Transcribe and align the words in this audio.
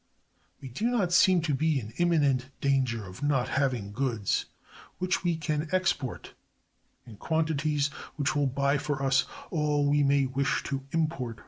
We 0.61 0.67
do 0.67 0.87
not 0.89 1.13
seem 1.13 1.41
to 1.41 1.53
be 1.53 1.79
in 1.79 1.91
imminent 1.97 2.49
danger 2.59 3.05
of 3.05 3.21
not 3.21 3.49
having 3.49 3.91
goods 3.91 4.45
which 4.97 5.23
we 5.23 5.37
can 5.37 5.69
export 5.71 6.33
in 7.05 7.17
quantities 7.17 7.89
which 8.15 8.35
will 8.35 8.47
buy 8.47 8.79
for 8.79 9.03
us 9.03 9.27
all 9.51 9.87
we 9.87 10.01
may 10.01 10.25
wish 10.25 10.63
to 10.63 10.83
import 10.91 11.19
from 11.19 11.29
abroad. 11.29 11.39